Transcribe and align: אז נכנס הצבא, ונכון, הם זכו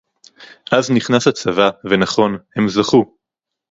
אז 0.71 0.91
נכנס 0.91 1.27
הצבא, 1.27 1.69
ונכון, 1.83 2.37
הם 2.57 2.69
זכו 2.69 3.15